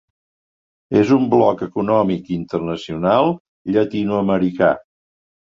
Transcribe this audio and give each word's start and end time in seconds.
És 1.01 1.11
un 1.17 1.27
bloc 1.33 1.61
econòmic 1.67 2.33
internacional 2.37 3.29
llatinoamericà. 3.77 4.75